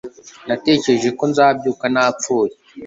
[0.47, 2.53] natekereje ko nzabyuka napfuye